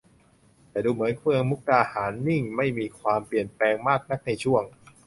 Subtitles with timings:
[0.69, 4.63] แต่ดูเหมือนเมืองมุกดาหารนิ่งไม่มีความเปลี่ยนแปลงมากนักในช่วง